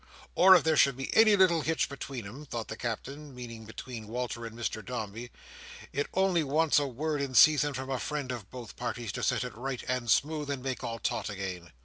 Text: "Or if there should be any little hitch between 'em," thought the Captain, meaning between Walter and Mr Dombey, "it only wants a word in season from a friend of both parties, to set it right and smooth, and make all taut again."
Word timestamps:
"Or 0.33 0.55
if 0.55 0.63
there 0.63 0.75
should 0.77 0.97
be 0.97 1.15
any 1.15 1.35
little 1.35 1.61
hitch 1.61 1.87
between 1.87 2.25
'em," 2.25 2.47
thought 2.47 2.69
the 2.69 2.75
Captain, 2.75 3.35
meaning 3.35 3.65
between 3.65 4.07
Walter 4.07 4.47
and 4.47 4.57
Mr 4.57 4.83
Dombey, 4.83 5.29
"it 5.93 6.07
only 6.15 6.43
wants 6.43 6.79
a 6.79 6.87
word 6.87 7.21
in 7.21 7.35
season 7.35 7.75
from 7.75 7.91
a 7.91 7.99
friend 7.99 8.31
of 8.31 8.49
both 8.49 8.75
parties, 8.75 9.11
to 9.11 9.21
set 9.21 9.43
it 9.43 9.55
right 9.55 9.83
and 9.87 10.09
smooth, 10.09 10.49
and 10.49 10.63
make 10.63 10.83
all 10.83 10.97
taut 10.97 11.29
again." 11.29 11.69